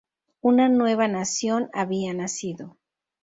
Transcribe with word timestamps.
Una 0.41 0.67
nueva 0.67 1.07
nación 1.07 1.69
había 1.73 2.11
nacido. 2.15 2.79